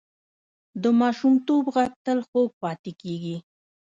د 0.81 0.83
ماشومتوب 0.99 1.63
غږ 1.75 1.91
تل 2.05 2.19
خوږ 2.27 2.49
پاتې 2.61 2.91
کېږي 3.01 3.37